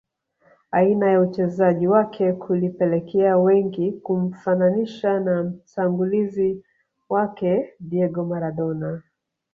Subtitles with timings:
[0.71, 6.63] Aina ya uchezaji wake kulipelekea wengi kumfananisha na mtangulizi
[7.09, 9.03] wake Diego Maradona